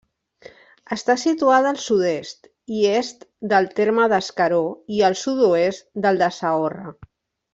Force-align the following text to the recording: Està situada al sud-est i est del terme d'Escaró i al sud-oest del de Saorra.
Està 0.93 1.15
situada 1.23 1.69
al 1.71 1.77
sud-est 1.83 2.49
i 2.79 2.81
est 2.93 3.21
del 3.53 3.69
terme 3.81 4.07
d'Escaró 4.15 4.63
i 4.97 5.03
al 5.11 5.19
sud-oest 5.25 5.87
del 6.07 6.21
de 6.25 6.31
Saorra. 6.41 6.91